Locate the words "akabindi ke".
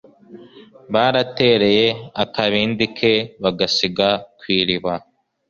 2.23-3.13